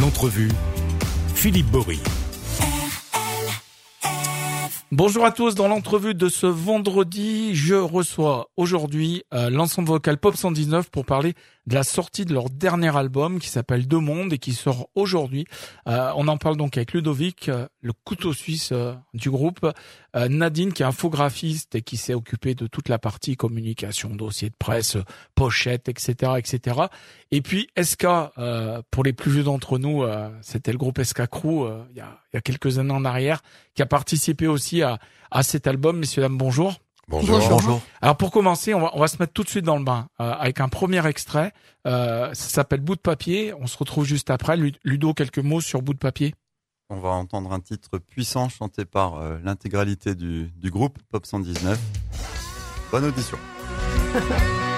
[0.00, 0.50] L'entrevue,
[1.34, 2.00] Philippe Bory.
[4.90, 10.36] Bonjour à tous, dans l'entrevue de ce vendredi, je reçois aujourd'hui euh, l'ensemble vocal Pop
[10.36, 11.34] 119 pour parler
[11.66, 15.46] de la sortie de leur dernier album qui s'appelle Deux Mondes et qui sort aujourd'hui.
[15.88, 18.72] Euh, on en parle donc avec Ludovic, euh, le couteau suisse
[19.14, 19.66] du groupe,
[20.14, 24.54] Nadine qui est infographiste et qui s'est occupé de toute la partie communication, dossier de
[24.58, 24.96] presse,
[25.34, 26.80] pochette, etc., etc.
[27.30, 28.06] Et puis SK,
[28.90, 30.04] pour les plus vieux d'entre nous,
[30.40, 33.42] c'était le groupe SK Crew il y, a, il y a quelques années en arrière,
[33.74, 34.98] qui a participé aussi à,
[35.30, 35.98] à cet album.
[35.98, 36.80] Messieurs, dames, bonjour.
[37.08, 37.38] Bonjour.
[37.48, 37.80] bonjour.
[38.02, 40.08] Alors pour commencer, on va, on va se mettre tout de suite dans le bain
[40.20, 41.52] euh, avec un premier extrait.
[41.86, 43.54] Euh, ça s'appelle Bout de papier.
[43.54, 44.56] On se retrouve juste après.
[44.84, 46.34] Ludo, quelques mots sur Bout de papier.
[46.90, 51.78] On va entendre un titre puissant chanté par euh, l'intégralité du, du groupe Pop 119.
[52.90, 53.38] Bonne audition.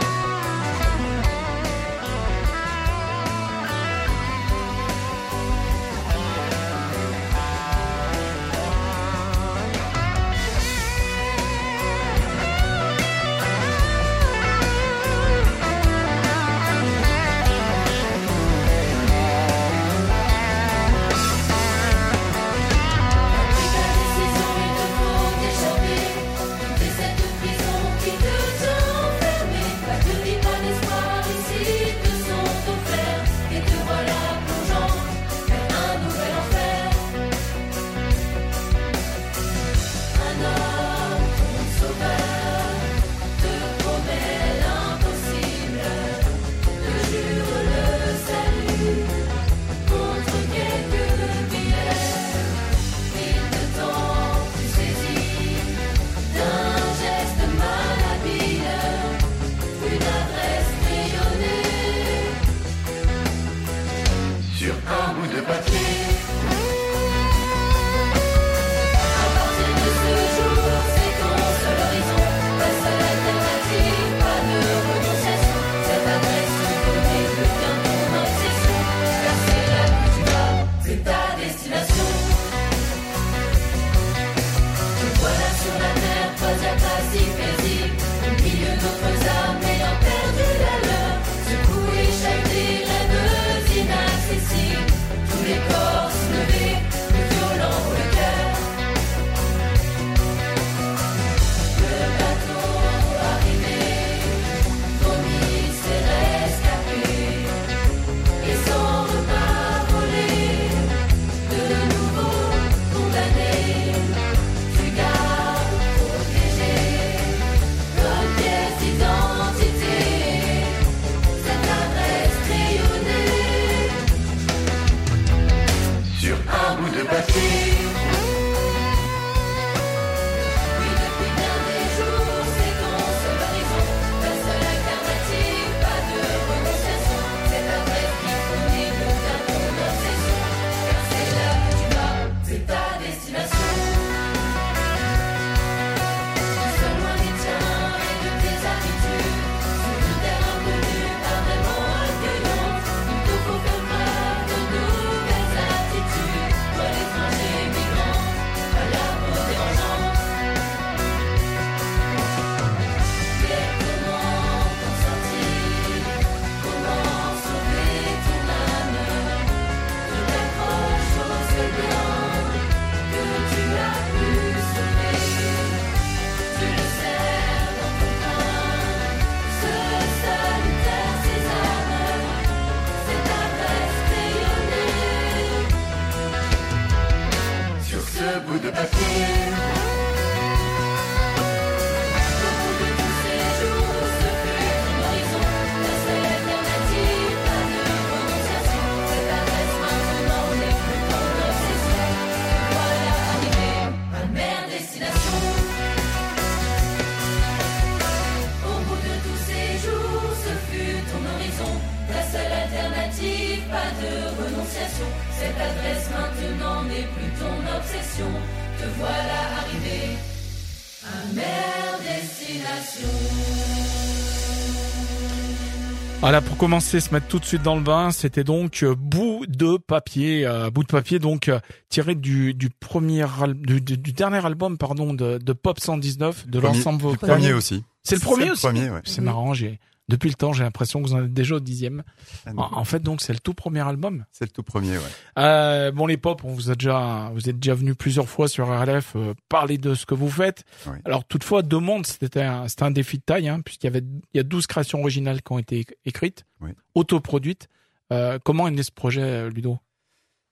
[226.29, 229.47] Voilà, pour commencer, se mettre tout de suite dans le bain, c'était donc euh, bout
[229.49, 231.59] de papier, euh, bout de papier donc euh,
[231.89, 237.01] tiré du, du premier du, du, dernier album pardon de, de Pop 119 de l'ensemble
[237.01, 237.31] vocal.
[237.31, 237.83] premier aussi.
[238.03, 238.61] C'est le premier aussi.
[238.61, 239.01] Premier, ouais.
[239.05, 240.53] C'est marrant, j'ai depuis le temps.
[240.53, 242.03] J'ai l'impression que vous en êtes déjà au dixième.
[242.47, 242.51] Ah.
[242.57, 244.25] En, en fait, donc c'est le tout premier album.
[244.31, 245.05] C'est le tout premier, ouais.
[245.39, 248.67] Euh, bon, les pop, on vous a déjà, vous êtes déjà venu plusieurs fois sur
[248.69, 250.65] RLF euh, parler de ce que vous faites.
[250.87, 250.97] Oui.
[251.05, 254.03] Alors toutefois, Deux Mondes, c'était un, c'était un défi de taille, hein, puisqu'il y avait,
[254.33, 256.71] il y a 12 créations originales qui ont été écrites, Oui.
[256.95, 257.69] autoproduites.
[258.13, 259.79] Euh, comment est né ce projet, Ludo?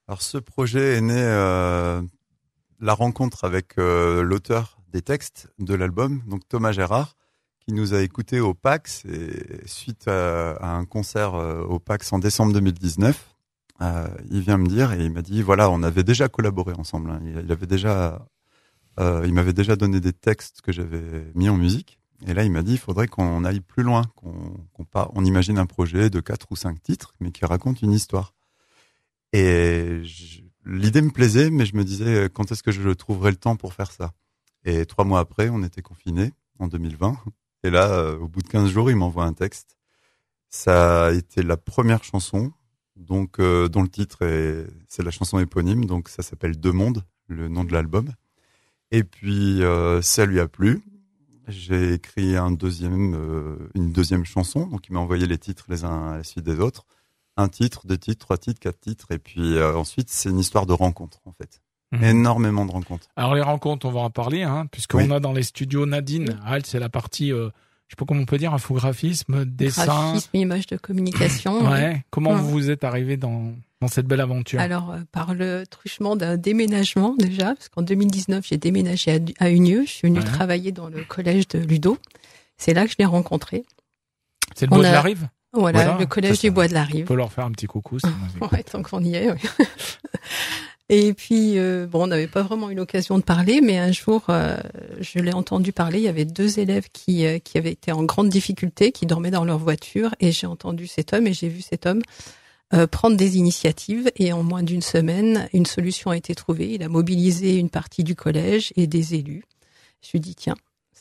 [0.08, 2.00] Alors ce projet est né euh,
[2.81, 7.17] la rencontre avec l'auteur des textes de l'album, donc Thomas Gérard,
[7.66, 12.20] qui nous a écoutés au PAX et suite à, un concert euh, au PAX en
[12.20, 13.34] décembre 2019,
[13.82, 17.10] euh, il vient me dire et il m'a dit voilà on avait déjà collaboré ensemble,
[17.10, 17.20] hein.
[17.24, 18.24] il, avait déjà,
[19.00, 21.98] euh, il m'avait déjà donné des textes que j'avais mis en musique.
[22.26, 25.58] Et là, il m'a dit, il faudrait qu'on aille plus loin, qu'on pas, on imagine
[25.58, 28.32] un projet de quatre ou cinq titres, mais qui raconte une histoire.
[29.34, 30.00] Et
[30.64, 33.74] l'idée me plaisait, mais je me disais quand est-ce que je trouverais le temps pour
[33.74, 34.12] faire ça?
[34.64, 37.19] Et trois mois après, on était confinés en 2020.
[37.66, 39.76] Et là, euh, au bout de 15 jours, il m'envoie un texte.
[40.50, 42.52] Ça a été la première chanson,
[42.94, 47.02] donc euh, dont le titre est, c'est la chanson éponyme, donc ça s'appelle Deux mondes,
[47.26, 48.12] le nom de l'album.
[48.92, 50.80] Et puis euh, ça lui a plu.
[51.48, 56.24] J'ai écrit une deuxième chanson, donc il m'a envoyé les titres les uns à la
[56.24, 56.86] suite des autres
[57.36, 60.72] un titre, deux titres, trois titres, quatre titres, et puis ensuite c'est une histoire de
[60.72, 61.60] rencontre en fait.
[61.92, 62.04] Mhm.
[62.04, 63.06] Énormément de rencontres.
[63.16, 65.12] Alors les rencontres, on va en parler, hein, puisqu'on Oui.
[65.12, 66.38] a dans les studios Nadine.
[66.44, 67.48] Ah, elle, c'est la partie, euh,
[67.86, 69.84] je sais pas comment on peut dire, infographisme, dessin.
[69.84, 71.70] Graphisme, image de communication.
[71.70, 72.04] Ouais.
[72.10, 72.36] Comment Ouais.
[72.40, 73.52] vous vous êtes arrivé dans
[73.82, 78.46] dans cette belle aventure Alors, euh, par le truchement d'un déménagement déjà, parce qu'en 2019,
[78.48, 79.84] j'ai déménagé à, à Unieux.
[79.86, 80.24] Je suis venue Ouais.
[80.24, 81.98] travailler dans le collège de Ludo.
[82.56, 83.64] C'est là que je l'ai rencontré.
[84.54, 86.50] C'est le on bois de a- la rive Voilà, Voilà, le collège du.
[86.50, 87.04] Bois de la On Rive.
[87.04, 87.98] peut leur faire un petit coucou.
[88.40, 89.30] moi, Ouais, tant qu'on y est.
[89.30, 89.38] oui.
[90.88, 94.24] Et puis, euh, bon, on n'avait pas vraiment eu l'occasion de parler, mais un jour,
[94.28, 94.56] euh,
[95.00, 95.98] je l'ai entendu parler.
[95.98, 99.32] Il y avait deux élèves qui, euh, qui avaient été en grande difficulté, qui dormaient
[99.32, 102.02] dans leur voiture, et j'ai entendu cet homme et j'ai vu cet homme
[102.72, 104.10] euh, prendre des initiatives.
[104.16, 106.74] Et en moins d'une semaine, une solution a été trouvée.
[106.74, 109.44] Il a mobilisé une partie du collège et des élus.
[110.02, 110.56] Je lui ai dit, tiens,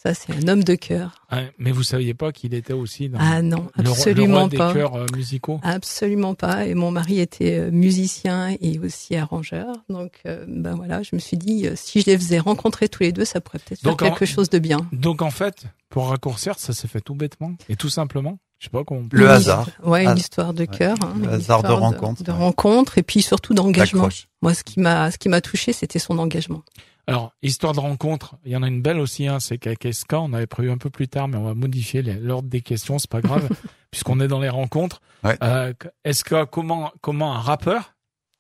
[0.05, 1.25] ça c'est un homme de cœur.
[1.31, 4.39] Ouais, mais vous saviez pas qu'il était aussi dans Ah non, le, roi- le absolument
[4.41, 4.73] roi des pas.
[4.73, 5.59] chœurs euh, musicaux.
[5.63, 6.67] Absolument pas.
[6.67, 9.67] Et mon mari était euh, musicien et aussi arrangeur.
[9.89, 13.11] Donc, euh, ben voilà, je me suis dit, si je les faisais rencontrer tous les
[13.11, 14.87] deux, ça pourrait peut-être faire en- quelque chose de bien.
[14.91, 18.37] Donc en fait, pour raccourcir, ça s'est fait tout bêtement et tout simplement.
[18.59, 19.01] Je sais pas comment.
[19.01, 19.67] on peut- Le hasard.
[19.83, 20.95] Ouais, une Ah, histoire de cœur.
[21.01, 22.37] hein, le hasard de rencontre, De ouais.
[22.37, 24.07] rencontre et puis surtout d'engagement.
[24.41, 26.63] Moi, ce qui m'a, ce qui m'a touché, c'était son engagement.
[27.07, 29.27] Alors histoire de rencontre, il y en a une belle aussi.
[29.27, 29.59] Hein, c'est
[29.91, 32.97] SK, on avait prévu un peu plus tard, mais on va modifier l'ordre des questions.
[32.97, 33.47] C'est pas grave
[33.91, 35.01] puisqu'on est dans les rencontres.
[35.23, 35.37] Ouais.
[35.43, 35.73] Euh,
[36.09, 37.95] SK, comment comment un rappeur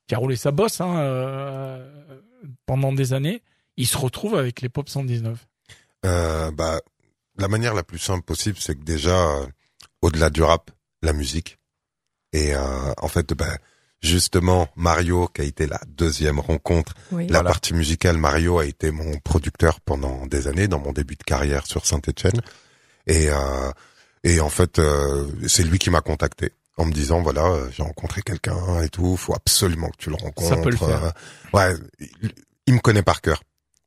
[0.07, 2.21] qui a roulé sa bosse hein, euh,
[2.65, 3.41] pendant des années,
[3.77, 5.47] il se retrouve avec les Pop 119.
[6.05, 6.79] Euh, bah,
[7.37, 9.27] la manière la plus simple possible, c'est que déjà,
[10.01, 10.71] au-delà du rap,
[11.01, 11.57] la musique.
[12.33, 13.57] Et en fait, bah,
[14.05, 17.27] justement, Mario, qui a été la deuxième rencontre, Oui.
[17.27, 21.23] la partie musicale, Mario a été mon producteur pendant des années, dans mon début de
[21.23, 22.41] carrière sur Saint-Etienne.
[23.07, 23.71] Et, euh,
[24.23, 27.83] et en fait, euh, c'est lui qui m'a contacté en me disant, voilà, euh, j'ai
[27.83, 30.49] rencontré quelqu'un et tout, faut absolument que tu le rencontres.
[30.49, 31.03] Ça peut le faire.
[31.05, 31.11] Euh,
[31.57, 31.73] ouais,
[32.21, 32.31] il,
[32.67, 33.41] il me connaît par cœur.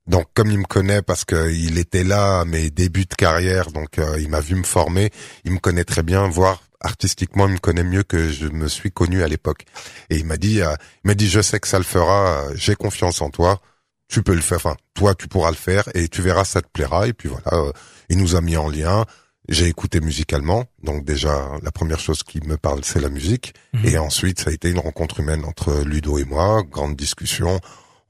[0.07, 3.99] Donc comme il me connaît parce qu'il était là à mes débuts de carrière, donc
[3.99, 5.11] euh, il m'a vu me former,
[5.45, 8.91] il me connaît très bien, voire artistiquement il me connaît mieux que je me suis
[8.91, 9.65] connu à l'époque.
[10.11, 12.53] Et il m'a dit, euh, il m'a dit je sais que ça le fera, euh,
[12.55, 13.61] j'ai confiance en toi,
[14.09, 16.69] tu peux le faire, enfin toi tu pourras le faire et tu verras ça te
[16.69, 17.09] plaira.
[17.09, 17.73] Et puis voilà, euh,
[18.09, 19.05] il nous a mis en lien.
[19.49, 23.55] J'ai écouté musicalement, donc déjà la première chose qui me parle c'est la musique.
[23.73, 23.87] Mhm.
[23.87, 27.59] Et ensuite, ça a été une rencontre humaine entre Ludo et moi, grande discussion.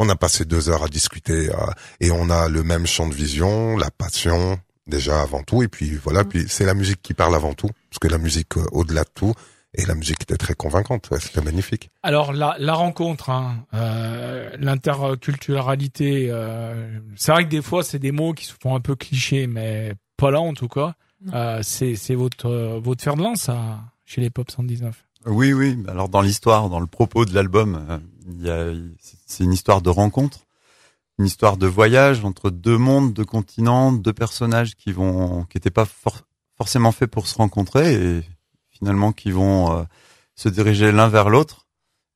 [0.01, 1.57] On a passé deux heures à discuter euh,
[2.01, 5.63] et on a le même champ de vision, la passion déjà avant tout.
[5.63, 6.29] Et puis voilà, Mm.
[6.29, 9.11] puis c'est la musique qui parle avant tout, parce que la musique euh, au-delà de
[9.15, 9.35] tout.
[9.75, 11.91] Et la musique était très convaincante, ouais, c'était magnifique.
[12.03, 18.13] Alors la, la rencontre, hein, euh, l'interculturalité, euh, c'est vrai que des fois c'est des
[18.13, 20.95] mots qui se font un peu clichés, mais pas là en tout cas.
[21.35, 25.05] Euh, c'est c'est votre euh, votre fer de lance ça, chez les Pop 119.
[25.27, 25.77] Oui, oui.
[25.89, 28.73] Alors dans l'histoire, dans le propos de l'album, euh, il y a,
[29.27, 30.39] c'est une histoire de rencontre,
[31.19, 35.71] une histoire de voyage entre deux mondes, deux continents, deux personnages qui vont, qui n'étaient
[35.71, 36.23] pas for-
[36.57, 38.23] forcément faits pour se rencontrer et
[38.71, 39.83] finalement qui vont euh,
[40.37, 41.67] se diriger l'un vers l'autre,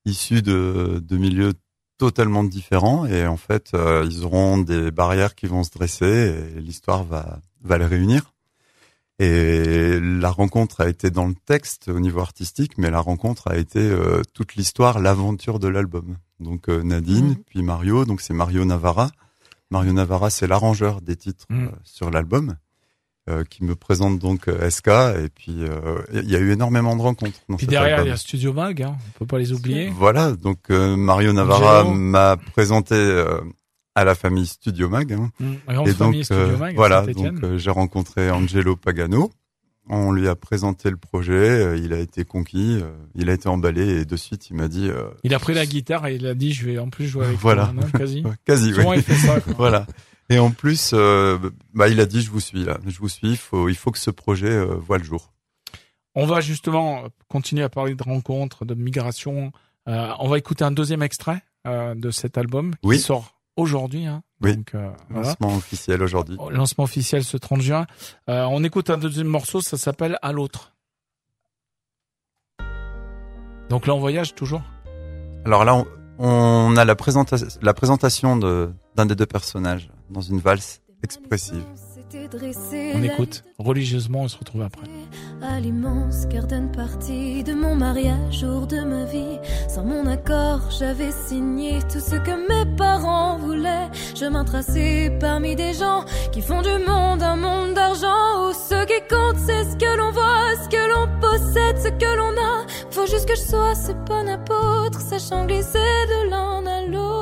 [0.05, 1.55] issus de, de milieux
[1.99, 6.61] totalement différents et en fait euh, ils auront des barrières qui vont se dresser et
[6.61, 8.32] l'histoire va va les réunir.
[9.19, 13.57] Et la rencontre a été dans le texte au niveau artistique, mais la rencontre a
[13.57, 16.17] été euh, toute l'histoire, l'aventure de l'album.
[16.41, 17.37] Donc euh, Nadine, Mhm.
[17.47, 19.11] puis Mario, donc c'est Mario Navarra.
[19.71, 21.67] Mario Navarra, c'est l'arrangeur des titres Mhm.
[21.67, 22.57] euh, sur l'album.
[23.31, 27.03] euh, qui me présente donc SK et puis euh, il y a eu énormément de
[27.03, 27.39] rencontres.
[27.49, 29.91] Dans Puis derrière, il y a Studio Mag, hein, on peut pas les oublier.
[29.91, 33.41] Voilà, donc Mario Navarra m'a présenté euh,
[33.95, 35.13] à la famille Studio Mag.
[35.13, 35.31] hein.
[35.41, 35.53] Mmh,
[35.87, 39.31] Et donc Studio euh, Mag, voilà, donc euh, j'ai rencontré Angelo Pagano.
[39.89, 42.81] On lui a présenté le projet, euh, il a été conquis,
[43.17, 45.67] il a été emballé et de suite il m'a dit euh, Il a pris la
[45.67, 47.65] guitare et il a dit, je vais en plus jouer avec Voilà.
[47.65, 48.23] toi, non, quasi.
[48.47, 48.99] quasi Souvent, oui.
[48.99, 49.87] il fait ça, voilà.
[50.31, 51.37] Et en plus, euh,
[51.75, 53.31] bah, il a dit je vous suis là, je vous suis.
[53.31, 55.33] Il faut, il faut que ce projet euh, voit le jour.
[56.15, 59.51] On va justement continuer à parler de rencontres, de migration.
[59.87, 62.99] On va écouter un deuxième extrait de cet album qui Oui.
[63.01, 64.07] sort aujourd'hui.
[64.07, 64.23] Hein.
[64.41, 64.57] Oui.
[64.57, 65.29] Donc, euh, voilà.
[65.29, 66.37] Lancement officiel aujourd'hui.
[66.51, 67.87] Lancement officiel ce 30 juin.
[68.29, 70.73] Euh, on écoute un deuxième morceau, ça s'appelle À l'autre.
[73.69, 74.63] Donc là, on voyage toujours.
[75.45, 75.87] Alors là, on,
[76.19, 81.65] on a la, présenta- la présentation de- d'un des deux personnages dans une valse expressive.
[82.15, 84.87] On écoute religieusement, on se retrouve après.
[85.41, 89.39] À l'immense garden party de mon mariage, jour de ma vie.
[89.69, 93.89] Sans mon accord, j'avais signé tout ce que mes parents voulaient.
[94.15, 98.49] Chemin tracé parmi des gens qui font du monde un monde d'argent.
[98.49, 102.17] Où ce qui compte, c'est ce que l'on voit, ce que l'on possède, ce que
[102.17, 102.67] l'on a.
[102.91, 107.22] Faut juste que je sois ce bon apôtre, sachant glisser de l'un à l'autre.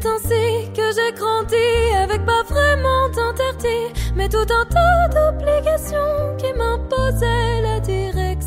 [0.00, 6.52] C'est ainsi que j'ai grandi avec pas vraiment d'interdit, mais tout un tas d'obligations qui
[6.52, 8.39] m'imposaient la direction.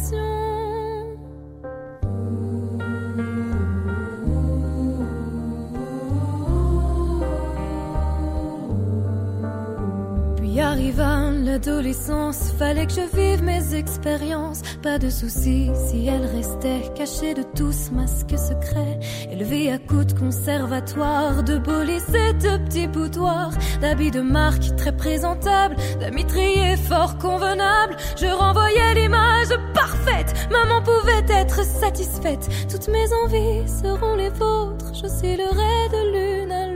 [11.54, 14.62] L'adolescence, fallait que je vive mes expériences.
[14.82, 19.00] Pas de soucis si elles restaient cachées de tous masques secrets.
[19.32, 24.96] Élevée à coups de conservatoire, de beaux lycées, de petits boudoirs, d'habits de marque très
[24.96, 27.98] présentables, d'amis triés fort convenables.
[28.18, 32.50] Je renvoyais l'image parfaite, maman pouvait être satisfaite.
[32.68, 36.73] Toutes mes envies seront les vôtres, j'oscillerai de l'une à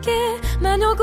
[0.00, 0.10] け
[0.60, 0.94] 間の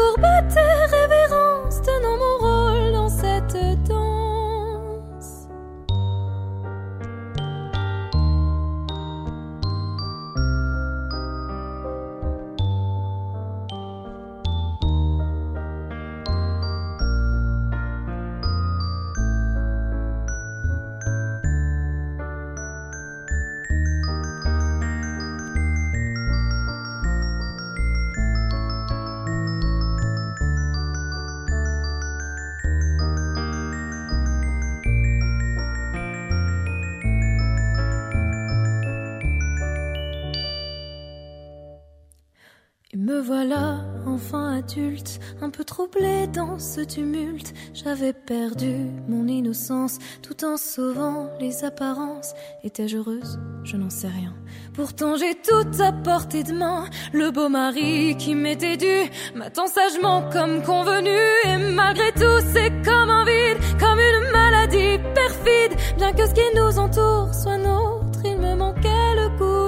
[45.42, 47.54] un peu troublé dans ce tumulte.
[47.74, 52.34] J'avais perdu mon innocence tout en sauvant les apparences.
[52.64, 53.40] Étais-je heureuse?
[53.64, 54.34] Je n'en sais rien.
[54.74, 56.86] Pourtant j'ai tout à portée de main.
[57.14, 61.18] Le beau mari qui m'était dû m'attend sagement comme convenu.
[61.46, 65.78] Et malgré tout c'est comme un vide, comme une maladie perfide.
[65.98, 69.67] Bien que ce qui nous entoure soit nôtre, il me manquait le goût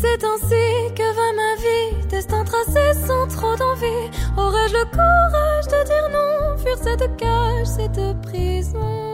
[0.00, 4.04] c'est ainsi que va ma vie, destin tracé sans trop d'envie.
[4.36, 9.08] Aurais-je le courage de dire non, fuir cette cage, cette prison?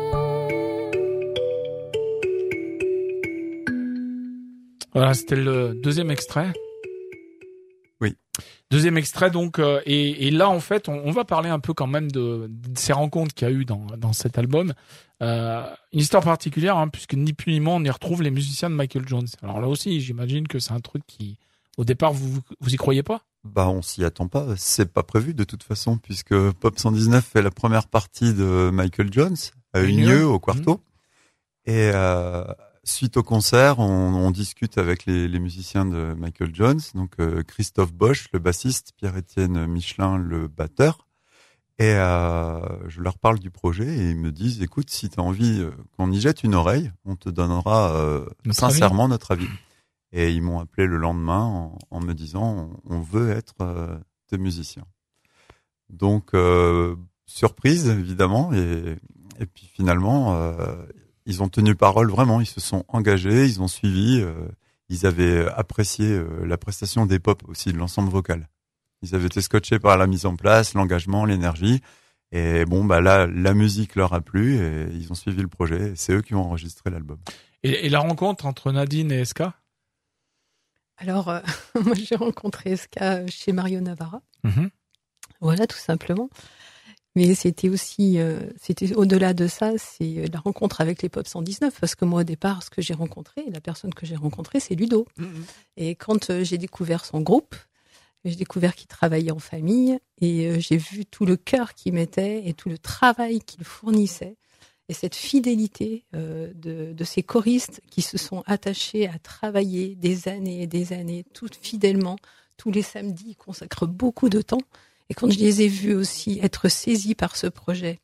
[4.92, 6.52] Voilà, c'était le deuxième extrait.
[8.00, 8.16] Oui.
[8.74, 11.74] Deuxième extrait, donc, euh, et, et là, en fait, on, on va parler un peu
[11.74, 14.74] quand même de, de ces rencontres qu'il y a eu dans, dans cet album.
[15.22, 18.68] Euh, une histoire particulière, hein, puisque ni plus ni moins, on y retrouve les musiciens
[18.70, 19.28] de Michael Jones.
[19.44, 21.38] Alors là aussi, j'imagine que c'est un truc qui,
[21.78, 23.22] au départ, vous vous y croyez pas?
[23.44, 24.46] Bah, on s'y attend pas.
[24.56, 29.12] C'est pas prévu de toute façon, puisque Pop 119 fait la première partie de Michael
[29.12, 29.36] Jones
[29.72, 30.26] à Unieux.
[30.26, 30.80] Au Quarto.
[31.66, 32.44] Et euh,
[32.84, 37.42] suite au concert, on, on discute avec les, les, musiciens de Michael Jones, donc euh,
[37.42, 41.06] Christophe Bosch, le bassiste, Pierre-Étienne Michelin, le batteur.
[41.78, 45.22] Et euh, je leur parle du projet et ils me disent, écoute, si tu as
[45.22, 49.10] envie euh, qu'on y jette une oreille, on te donnera euh, notre sincèrement avis.
[49.10, 49.48] notre avis.
[50.12, 53.98] Et ils m'ont appelé le lendemain en, en me disant, on, on veut être euh,
[54.28, 54.86] tes musiciens.
[55.90, 56.32] Donc,
[57.26, 58.52] surprise, évidemment.
[58.52, 58.96] Et,
[59.38, 60.34] et puis finalement,
[61.26, 64.32] ils ont tenu parole vraiment, ils se sont engagés, ils ont suivi, euh,
[64.88, 68.48] ils avaient apprécié euh, la prestation des pop aussi de l'ensemble vocal.
[69.02, 71.80] Ils avaient été scotchés par la mise en place, l'engagement, l'énergie.
[72.32, 75.92] Et bon, bah là, la musique leur a plu et ils ont suivi le projet.
[75.94, 77.18] C'est eux qui ont enregistré l'album.
[77.62, 79.54] Et, et, la rencontre entre Nadine et Eska?
[80.96, 81.40] Alors, euh,
[81.84, 84.22] moi j'ai rencontré Eska chez Mario Navarra.
[84.42, 84.70] Mm -hmm.
[85.40, 86.28] Voilà, tout simplement.
[87.16, 91.78] Mais c'était aussi, euh, c'était au-delà de ça, c'est la rencontre avec les Pop 119,
[91.80, 94.74] parce que moi au départ, ce que j'ai rencontré, la personne que j'ai rencontrée, c'est
[94.74, 95.06] Ludo.
[95.16, 95.44] Mm -hmm.
[95.76, 97.54] Et quand euh, j'ai découvert son groupe,
[98.24, 102.48] j'ai découvert qu'il travaillait en famille, et euh, j'ai vu tout le cœur qu'il mettait
[102.48, 104.36] et tout le travail qu'il fournissait,
[104.88, 110.28] et cette fidélité euh, de, de ces choristes qui se sont attachés à travailler des
[110.28, 112.16] années et des années, tout fidèlement,
[112.56, 114.60] tous les samedis, ils consacrent beaucoup de temps.
[115.10, 118.00] Et quand je les ai vus aussi être saisis par ce projet,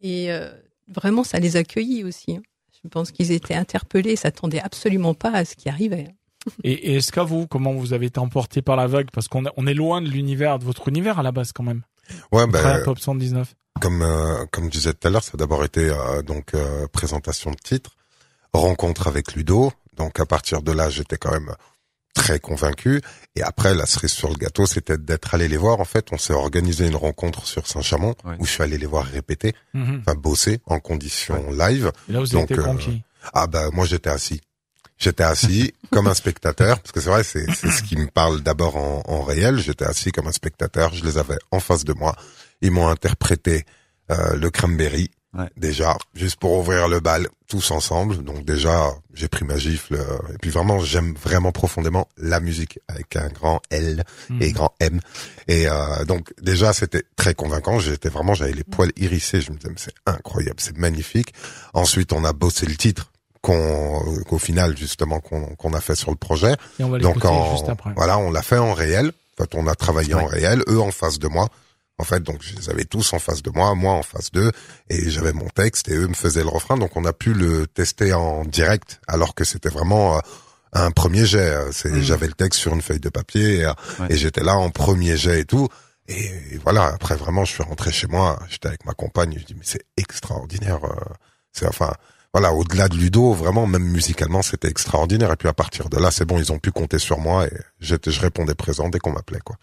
[0.00, 0.50] et euh,
[0.88, 2.36] vraiment, ça les a accueillis aussi.
[2.36, 2.42] Hein.
[2.82, 6.14] Je pense qu'ils étaient interpellés, s'attendaient absolument pas à ce qui arrivait.
[6.62, 9.44] Et, et est-ce qu'à vous, comment vous avez été emporté par la vague Parce qu'on
[9.56, 11.82] on est loin de l'univers, de votre univers à la base quand même.
[12.32, 13.54] Ouais, ben, Pop 119.
[13.80, 16.86] Comme euh, comme je disais tout à l'heure, ça a d'abord été euh, donc euh,
[16.88, 17.92] présentation de titre,
[18.52, 19.72] rencontre avec Ludo.
[19.96, 21.54] Donc à partir de là, j'étais quand même
[22.18, 23.00] très convaincu.
[23.36, 25.80] Et après, la cerise sur le gâteau, c'était d'être allé les voir.
[25.80, 28.34] En fait, on s'est organisé une rencontre sur Saint-Chamond Ouais.
[28.38, 30.02] où je suis allé les voir répéter, Mhm.
[30.06, 31.92] enfin bosser en conditions live.
[32.08, 32.64] Et là, vous Donc, euh.
[33.32, 34.40] Ah bah moi j'étais assis.
[34.98, 38.40] J'étais assis comme un spectateur, parce que c'est vrai, c'est c'est ce qui me parle
[38.40, 39.58] d'abord en, en réel.
[39.58, 42.16] J'étais assis comme un spectateur, je les avais en face de moi.
[42.62, 43.64] Ils m'ont interprété
[44.10, 45.44] euh, le cranberry, Ouais.
[45.58, 48.24] déjà, juste pour ouvrir le bal, tous ensemble.
[48.24, 49.94] Donc déjà, j'ai pris ma gifle.
[49.96, 54.42] euh, et puis vraiment, j'aime vraiment profondément la musique, avec un grand L Mhm.
[54.42, 55.00] et grand M.
[55.46, 57.78] Et euh, donc déjà, c'était très convaincant.
[57.78, 59.42] J'étais vraiment, j'avais les poils hérissés.
[59.42, 61.34] Je me disais, mais c'est incroyable, c'est magnifique.
[61.74, 63.12] Ensuite, on a bossé le titre
[63.42, 66.54] qu'on, qu'au final justement qu'on qu'on a fait sur le projet.
[66.80, 67.90] Et on va Donc en, juste après.
[67.96, 69.12] voilà, on l'a fait en réel.
[69.38, 71.48] En fait, on a travaillé en réel, eux en face de moi.
[71.98, 74.52] En fait, donc je les avais tous en face de moi, moi en face d'eux,
[74.88, 76.76] et j'avais mon texte et eux me faisaient le refrain.
[76.76, 80.20] Donc on a pu le tester en direct, alors que c'était vraiment euh,
[80.74, 81.52] un premier jet.
[81.72, 82.00] C'est, Mhm.
[82.02, 83.74] j'avais le texte sur une feuille de papier et, Ouais.
[84.10, 85.66] et j'étais là en premier jet et tout.
[86.06, 88.38] Et, et voilà, après vraiment, je suis rentré chez moi.
[88.48, 89.34] J'étais avec ma compagne.
[89.38, 90.84] Je dis mais c'est extraordinaire.
[90.84, 91.14] euh,
[91.52, 91.92] C'est enfin
[92.34, 95.32] voilà, au-delà de Ludo, vraiment, même musicalement, c'était extraordinaire.
[95.32, 97.52] Et puis à partir de là, c'est bon, ils ont pu compter sur moi et
[97.80, 99.56] j'étais, je répondais présent dès qu'on m'appelait, quoi.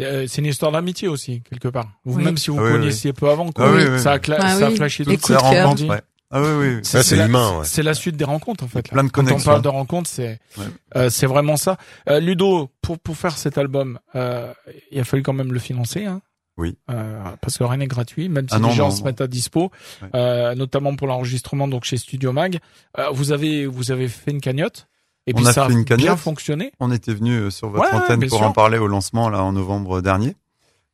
[0.00, 1.88] Euh, c'est une histoire d'amitié aussi, quelque part.
[2.04, 2.24] Vous, Oui.
[2.24, 3.66] Même si vous Ah oui, connaissiez peu avant, quoi.
[3.68, 4.20] Ah oui, oui, ça, a oui.
[4.20, 4.76] cla- Ah ça a oui.
[4.76, 5.44] flashé coups de cœur.
[5.88, 6.00] ouais.
[6.30, 6.80] Ah oui, oui.
[6.82, 7.64] Ça, c'est humain, ouais.
[7.64, 8.86] C'est la suite des rencontres, en fait.
[8.88, 8.92] là.
[8.92, 9.50] Plein de Quand on connexions.
[9.50, 10.64] parle de rencontres, c'est Ouais.
[10.96, 11.78] euh, c'est vraiment ça.
[12.10, 14.52] Euh, Ludo, pour pour faire cet album, euh,
[14.92, 16.04] il a fallu quand même le financer.
[16.04, 16.20] Hein
[16.58, 16.76] Oui.
[16.90, 19.06] Euh, parce que rien n'est gratuit, même si Ah non, les gens non, se non.
[19.06, 19.70] mettent à dispo,
[20.02, 20.08] Ouais.
[20.14, 22.58] euh, notamment pour l'enregistrement donc chez Studio Mag.
[22.98, 24.86] Euh, vous avez vous avez fait une cagnotte
[25.28, 26.18] et On puis a ça fait une a bien cagnotte.
[26.18, 26.72] fonctionné.
[26.80, 28.46] On était venu euh, sur votre Ouais, antenne pour sûr.
[28.46, 30.34] en parler au lancement là en novembre dernier.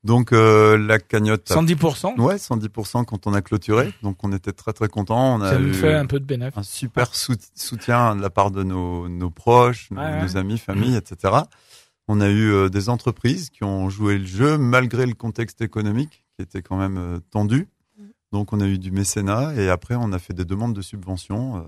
[0.02, 2.20] Donc euh, la cagnotte, a- 110%.
[2.20, 3.92] ouais, 110% quand on a clôturé.
[4.02, 5.36] Donc on était très très contents.
[5.36, 6.58] On a Ça nous eu fait un peu de bénéfice.
[6.58, 10.58] un super sout- soutien de la part de nos, nos proches, nos, Ouais, nos amis,
[10.58, 11.34] familles, etc.
[12.06, 16.24] On a eu euh, des entreprises qui ont joué le jeu malgré le contexte économique
[16.36, 17.68] qui était quand même euh, tendu.
[18.30, 21.56] Donc on a eu du mécénat et après on a fait des demandes de subventions
[21.58, 21.60] euh,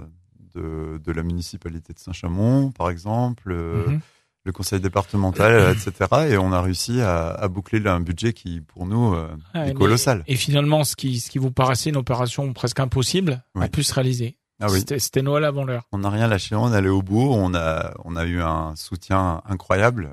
[0.56, 4.00] de, de la municipalité de Saint-Chamond, par exemple, euh, Mhm.
[4.44, 5.92] le conseil départemental, etc.
[6.30, 9.60] Et on a réussi à, à boucler là un budget qui pour nous euh, Ouais,
[9.60, 10.22] est mais- colossal.
[10.26, 13.68] Et finalement, ce qui, ce qui vous paraissait une opération presque impossible a Oui.
[13.68, 14.38] pu se réaliser.
[14.60, 14.78] Ah oui.
[14.78, 15.82] C'était- C'était Noël avant l'heure.
[15.92, 18.74] On n'a rien lâché, on est allé au bout, on a, on a eu un
[18.76, 20.10] soutien incroyable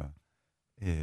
[0.82, 0.98] et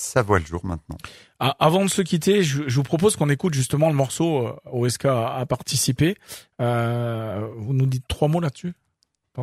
[0.00, 0.96] ça voit le jour maintenant.
[1.40, 4.52] Ah, avant de se quitter, je, je vous propose qu'on écoute justement le morceau euh,
[4.72, 6.16] OSK a, a participé.
[6.60, 8.74] Euh, vous nous dites trois mots là-dessus?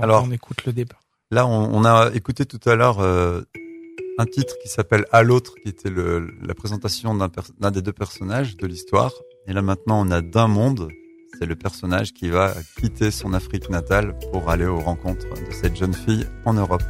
[0.02, 1.02] Alors- qu'on écoute le départ.
[1.32, 3.42] Là, on, on a écouté tout à l'heure euh,
[4.18, 7.82] un titre qui s'appelle À l'autre, qui était le, la présentation d'un pers- d'un des
[7.82, 9.12] deux personnages de l'histoire.
[9.48, 10.90] Et là maintenant, on a D'un monde,
[11.38, 15.76] c'est le personnage qui va quitter son Afrique natale pour aller aux rencontres de cette
[15.76, 16.84] jeune fille en Europe.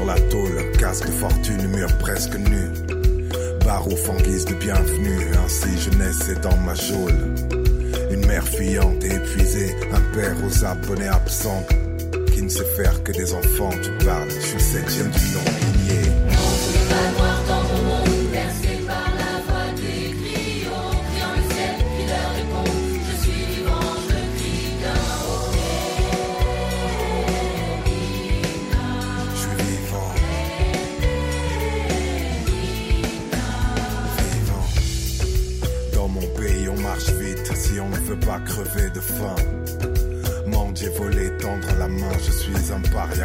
[0.00, 2.70] Sur la tôle, casque fortune, mur presque nu.
[3.66, 7.34] Larouf en guise de bienvenue, ainsi je naissais dans ma geôle.
[8.10, 11.64] Une mère fuyante et épuisée, un père aux abonnés absents,
[12.32, 16.09] qui ne sait faire que des enfants, tu parles, je suis septième du nom ligné.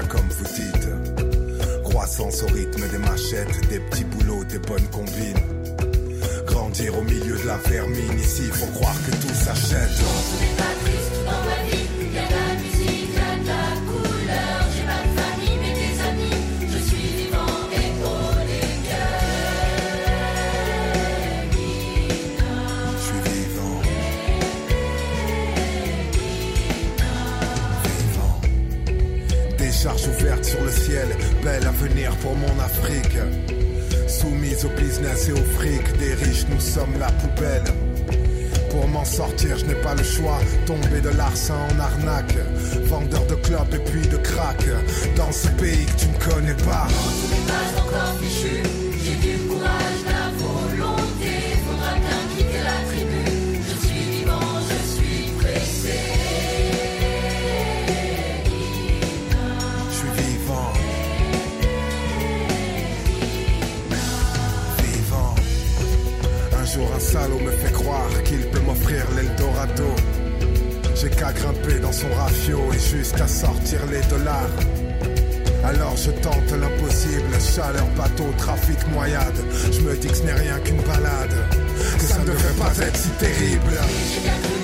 [0.03, 1.83] Comme vous dites.
[1.83, 5.39] Croissance au rythme des machettes, des petits boulots, des bonnes combines.
[6.45, 9.89] Grandir au milieu de la vermine, ici faut croire que tout s'achète.
[30.75, 31.07] Ciel,
[31.43, 33.17] bel avenir pour mon Afrique.
[34.07, 37.63] Soumise au business et au fric des riches, nous sommes la poubelle.
[38.69, 40.39] Pour m'en sortir, je n'ai pas le choix.
[40.65, 42.35] Tomber de larcin en arnaque.
[42.85, 44.63] Vendeur de clopes et puis de crack.
[45.15, 46.87] Dans ce pays que tu ne connais pas.
[49.01, 49.74] Je
[77.55, 79.39] chaleur, bateau, trafic, noyade.
[79.71, 81.35] Je me dis que ce n'est rien qu'une balade,
[81.97, 84.54] que ça ne devrait pas être si terrible.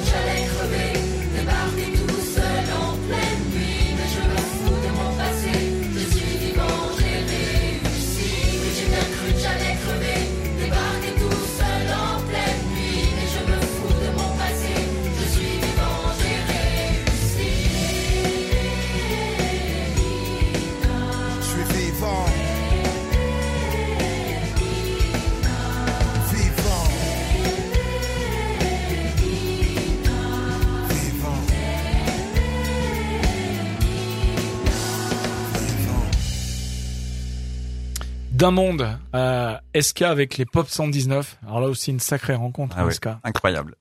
[38.42, 41.38] D'un monde euh, SK avec les Pop 119.
[41.44, 43.10] Alors là aussi une sacrée rencontre Ah ouais, SK.
[43.24, 43.76] incroyable.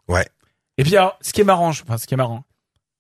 [0.78, 2.44] Et puis alors, ce qui est marrant, je- enfin ce qui est marrant,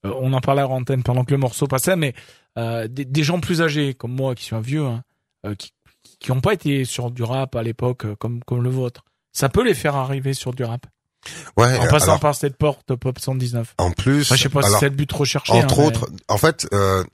[0.06, 2.14] euh, on en parlait à antenne pendant que le morceau passait, mais
[2.58, 5.02] euh, des, des gens plus âgés comme moi, qui sont un vieux, hein,
[5.46, 5.72] euh, qui
[6.18, 9.48] qui n'ont pas été sur du rap à l'époque euh, comme comme le vôtre, ça
[9.50, 10.86] peut les faire arriver sur du rap
[11.58, 11.78] Ouais.
[11.78, 13.74] en passant alors, par cette porte Pop 119.
[13.78, 15.52] en plus, je sais pas si c'est le but recherché.
[15.52, 17.04] entre hein, mais- autres, en fait, euh,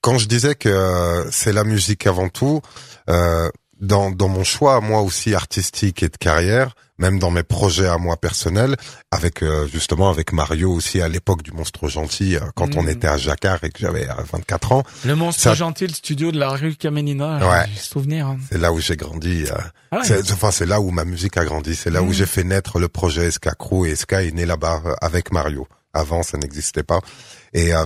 [0.00, 2.62] quand je disais que euh, c'est la musique avant tout,
[3.10, 7.86] euh, dans, dans mon choix, moi aussi artistique et de carrière, même dans mes projets
[7.88, 8.76] à moi personnels,
[9.10, 12.78] avec euh, justement avec Mario aussi à l'époque du Monstre Gentil, euh, quand Mm.
[12.78, 15.92] on était à Jacquard et que j'avais euh, 24 ans, Le monstre Ça- gentil, le
[15.94, 17.64] studio de la rue Kamenina, Ouais.
[17.74, 18.26] j'ai souvenir.
[18.28, 18.38] hein.
[18.50, 19.44] c'est là où j'ai grandi.
[19.50, 19.56] euh,
[19.90, 20.04] Ah ouais.
[20.04, 21.74] c'est, enfin, c'est là où ma musique a grandi.
[21.74, 22.12] C'est là où Mm.
[22.14, 25.66] j'ai fait naître le projet SK Crew et SK est né là-bas euh, avec Mario.
[25.96, 27.00] Avant, ça n'existait pas.
[27.52, 27.84] Et euh,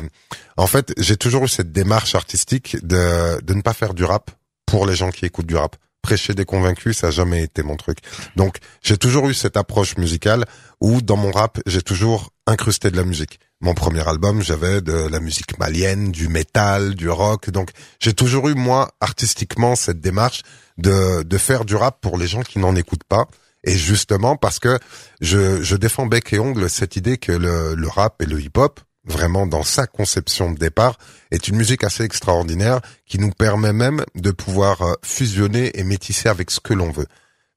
[0.56, 4.30] en fait, j'ai toujours eu cette démarche artistique de, de ne pas faire du rap
[4.68, 5.76] pour les gens qui écoutent du rap.
[6.02, 7.98] Prêcher des convaincus, ça a jamais été mon truc.
[8.36, 10.44] Donc, j'ai toujours eu cette approche musicale
[10.80, 13.40] où, dans mon rap, j'ai toujours incrusté de la musique.
[13.60, 17.50] Mon premier album, j'avais de la musique malienne, du métal, du rock.
[17.50, 20.42] Donc, j'ai toujours eu, moi, artistiquement, cette démarche
[20.76, 23.26] de, de faire du rap pour les gens qui n'en écoutent pas.
[23.64, 24.78] Et justement parce que
[25.20, 28.80] je, je défends bec et ongle cette idée que le, le rap et le hip-hop,
[29.08, 30.98] vraiment dans sa conception de départ,
[31.30, 36.28] est une musique assez extraordinaire qui nous permet même de pouvoir euh, fusionner et métisser
[36.28, 37.06] avec ce que l'on veut.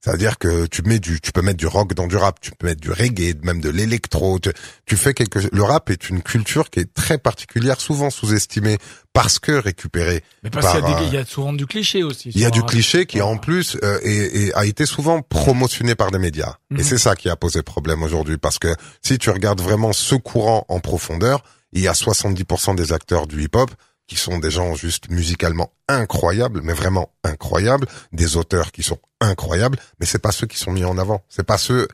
[0.04, 2.66] C'est-à-dire que tu mets du, tu peux mettre du rock dans du rap, tu peux
[2.66, 4.40] mettre du reggae, même de l'électro.
[4.40, 4.50] Tu,
[4.84, 5.38] tu fais quelque.
[5.52, 8.78] Le rap est une culture qui est très particulière, souvent sous-estimée
[9.12, 12.02] parce que récupérée Mais parce qu'il y, a euh, il y a souvent du cliché
[12.02, 12.30] aussi.
[12.34, 15.94] il y a du cliché qui en plus euh, est- est- a été souvent promotionné
[15.94, 16.54] par des médias.
[16.70, 16.80] Mhm.
[16.80, 18.38] Et c'est ça qui a posé problème aujourd'hui.
[18.38, 22.92] Parce que si tu regardes vraiment ce courant en profondeur, il y a 70% des
[22.92, 23.70] acteurs du hip-hop
[24.08, 29.78] qui sont des gens juste musicalement incroyables, mais vraiment incroyables, des auteurs qui sont incroyables,
[30.00, 31.22] mais c'est pas ceux qui sont mis en avant.
[31.28, 31.86] C'est pas ceux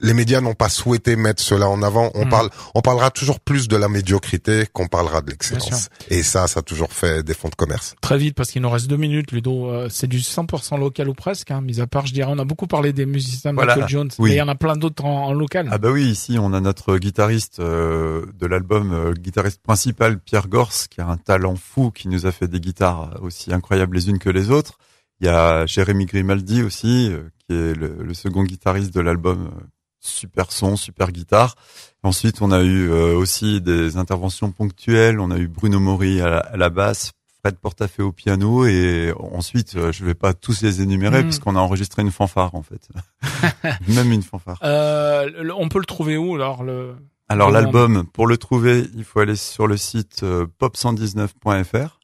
[0.00, 2.10] les médias n'ont pas souhaité mettre cela en avant.
[2.14, 2.30] On Hmm.
[2.30, 5.88] parle, on parlera toujours plus de la médiocrité qu'on parlera de l'excellence.
[6.08, 7.94] Et ça, ça a toujours fait des fonds de commerce.
[8.00, 9.68] Très vite, parce qu'il nous reste deux minutes, Ludo.
[9.70, 12.44] Euh, c'est du 100% local ou presque, hein, mis à part, je dirais, on a
[12.46, 13.74] beaucoup parlé des musiciens Voilà.
[13.74, 14.30] Michael Jones, Oui.
[14.30, 15.68] mais il y en a plein d'autres en, en local.
[15.70, 20.48] Ah bah oui, ici on a notre guitariste euh, de l'album, euh, guitariste principal Pierre
[20.48, 24.08] Gors, qui a un talent fou, qui nous a fait des guitares aussi incroyables les
[24.08, 24.78] unes que les autres.
[25.20, 29.50] Il y a Jérémy Grimaldi aussi, euh, qui est le, le second guitariste de l'album.
[29.52, 29.64] euh,
[30.00, 31.56] super son, super guitare.
[32.04, 35.18] Ensuite, on a eu euh, aussi des interventions ponctuelles.
[35.18, 37.10] On a eu Bruno Mori à la, à la basse,
[37.40, 41.24] Fred Portafé au piano, et ensuite, je vais pas tous les énumérer Mm.
[41.24, 42.88] parce qu'on a enregistré une fanfare en fait,
[43.88, 44.58] même une fanfare.
[44.62, 46.94] Euh, on peut le trouver où alors le
[47.28, 51.95] Alors l'album, pour le trouver, il faut aller sur le site euh, pop119.fr.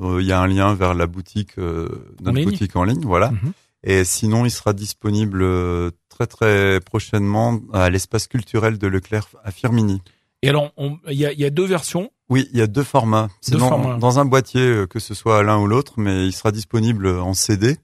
[0.00, 1.88] Euh, Il y a un lien vers la boutique, euh,
[2.20, 3.30] notre ligne boutique en ligne, voilà.
[3.30, 3.52] Mhm.
[3.84, 9.50] Et sinon, il sera disponible euh, très très prochainement à l'espace culturel de Leclerc à
[9.50, 10.00] Firmini.
[10.42, 10.72] Et alors,
[11.08, 12.10] il y a, il y a deux versions?
[12.28, 13.28] Oui, il y a deux formats.
[13.40, 13.98] C'est Deux dans, formats.
[13.98, 17.76] dans un boîtier, que ce soit l'un ou l'autre, mais il sera disponible en CD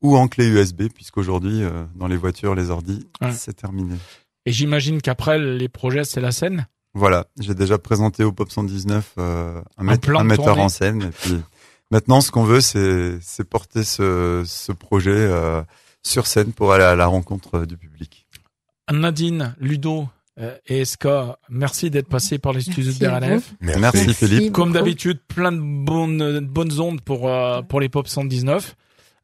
[0.00, 1.62] ou en clé USB, puisqu'aujourd'hui,
[1.96, 3.32] dans les voitures, les ordi, Ouais.
[3.32, 3.96] c'est terminé.
[4.46, 6.66] Et j'imagine qu'après, les projets, c'est la scène?
[6.94, 9.84] Voilà, j'ai déjà présenté au Pop 119 euh, un,
[10.24, 11.02] metteur en scène.
[11.02, 11.40] Et puis
[11.90, 15.62] maintenant, ce qu'on veut, c'est porter ce, ce projet euh,
[16.02, 18.26] sur scène pour aller à la rencontre euh, du public.
[18.90, 20.08] Nadine, Ludo
[20.66, 23.54] et Eska, merci d'être passé par les studios de Merci à RLF.
[23.60, 23.80] Merci.
[23.80, 24.52] Merci, Philippe.
[24.52, 28.76] Comme d'habitude, plein de bonnes, de bonnes ondes pour, euh, pour les Pop 119.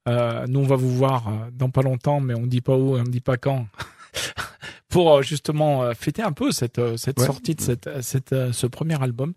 [0.07, 3.00] Euh, nous, on va vous voir dans pas longtemps, mais on dit pas où et
[3.00, 3.66] on dit pas quand.
[4.94, 7.26] pour euh, justement euh, fêter un peu cette, euh, cette Ouais.
[7.26, 9.35] sortie de cette, cette, ce premier album.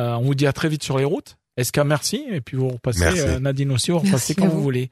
[0.00, 1.36] Euh, on vous dit à très vite sur les routes.
[1.58, 2.24] Eska, merci?
[2.30, 3.40] Et puis vous repassez, Merci.
[3.40, 4.56] Nadine aussi, vous repassez quand vous.
[4.56, 4.90] vous voulez.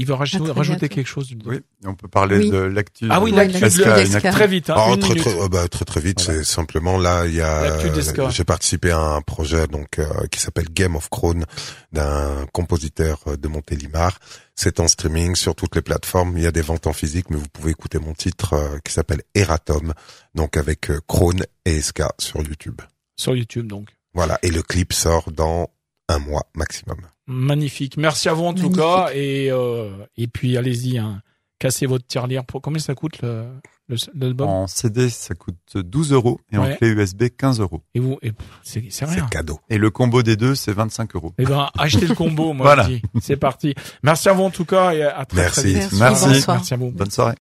[0.00, 0.94] Il veut rajouter, très rajouter bientôt.
[0.94, 1.34] quelque chose.
[1.44, 2.50] Oui, on peut parler Oui.
[2.50, 3.08] de l'actu.
[3.10, 4.20] Ah oui, de l'actu SK, SK.
[4.30, 6.38] Très vite, hein, une très, très, euh, bah, très très vite, Voilà.
[6.40, 8.22] c'est simplement là il y a L'actu d'Esca.
[8.26, 11.44] euh, j'ai participé à un projet donc euh, qui s'appelle Game of Crown
[11.92, 14.18] d'un compositeur euh, de Montélimar.
[14.54, 17.36] C'est en streaming sur toutes les plateformes, il y a des ventes en physique mais
[17.36, 19.94] vous pouvez écouter mon titre euh, qui s'appelle Eratom
[20.34, 22.80] donc avec euh, Crown et Esca sur YouTube.
[23.16, 23.88] Sur YouTube, donc.
[24.14, 25.70] Voilà, et le clip sort dans
[26.08, 26.98] un mois maximum.
[27.28, 27.96] Magnifique.
[27.96, 29.10] Merci à vous en tout cas.
[29.14, 31.20] Et, euh, et puis allez-y, hein.
[31.58, 32.44] cassez votre tirelire.
[32.44, 32.60] Pour...
[32.62, 33.44] Combien ça coûte le,
[33.88, 34.48] le- l'album?
[34.48, 36.72] En CD, ça coûte 12 euros et Ouais.
[36.72, 37.82] en clé USB 15 euros.
[37.94, 39.14] Et vous, et c'est, c'est rien.
[39.26, 39.60] C'est cadeau.
[39.68, 41.34] Et le combo des deux, c'est 25 euros.
[41.38, 42.84] Eh ben, achetez le combo, moi Voilà.
[42.84, 43.02] je dis.
[43.20, 43.74] C'est parti.
[44.02, 45.66] Merci à vous en tout cas et à très, très Merci.
[45.66, 45.92] vite.
[46.00, 46.44] Merci, Merci.
[46.48, 46.90] Merci à vous.
[46.92, 47.34] Bonne soirée.